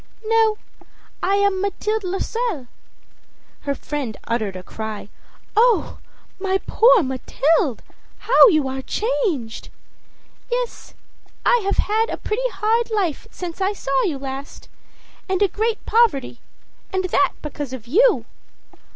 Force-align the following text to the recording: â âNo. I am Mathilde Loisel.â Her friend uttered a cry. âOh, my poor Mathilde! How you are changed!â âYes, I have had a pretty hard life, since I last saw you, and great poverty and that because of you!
â 0.01 0.07
âNo. 0.27 0.57
I 1.21 1.35
am 1.35 1.61
Mathilde 1.61 2.03
Loisel.â 2.03 2.67
Her 3.59 3.75
friend 3.75 4.17
uttered 4.23 4.55
a 4.55 4.63
cry. 4.63 5.09
âOh, 5.55 5.99
my 6.39 6.59
poor 6.65 7.03
Mathilde! 7.03 7.83
How 8.17 8.47
you 8.47 8.67
are 8.67 8.81
changed!â 8.81 10.65
âYes, 10.67 10.93
I 11.45 11.61
have 11.65 11.77
had 11.77 12.09
a 12.09 12.17
pretty 12.17 12.49
hard 12.49 12.89
life, 12.89 13.27
since 13.29 13.61
I 13.61 13.67
last 13.75 13.83
saw 13.83 14.03
you, 14.05 14.25
and 15.29 15.53
great 15.53 15.85
poverty 15.85 16.39
and 16.91 17.03
that 17.03 17.33
because 17.43 17.71
of 17.71 17.85
you! 17.85 18.25